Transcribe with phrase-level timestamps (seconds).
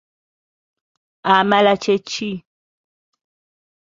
[1.33, 2.31] Amala kye ki?